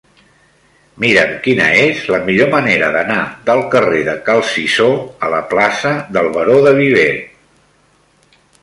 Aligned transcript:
Mira'm 1.03 1.35
quina 1.47 1.67
és 1.81 2.01
la 2.15 2.19
millor 2.29 2.49
manera 2.55 2.89
d'anar 2.97 3.19
del 3.51 3.63
carrer 3.77 4.03
de 4.11 4.17
Cal 4.31 4.43
Cisó 4.55 4.91
a 5.29 5.33
la 5.37 5.45
plaça 5.55 5.97
del 6.19 6.33
Baró 6.41 6.61
de 6.71 6.75
Viver. 6.85 7.09